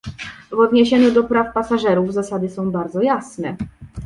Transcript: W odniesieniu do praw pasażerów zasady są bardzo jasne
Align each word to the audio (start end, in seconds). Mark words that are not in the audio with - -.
W 0.51 0.59
odniesieniu 0.59 1.11
do 1.11 1.23
praw 1.23 1.53
pasażerów 1.53 2.13
zasady 2.13 2.49
są 2.49 2.71
bardzo 2.71 3.01
jasne 3.01 3.55